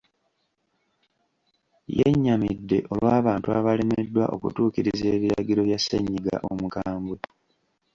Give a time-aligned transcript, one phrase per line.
[1.97, 7.17] Yennyamidde olw'abantu abalemeddwa okutuukiriza ebiragiro bya ssennyiga omukambwe.